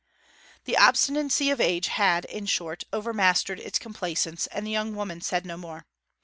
[0.65, 5.45] The obstinacy of age had, in short, overmastered its complaisance, and the young woman said
[5.45, 5.85] no more.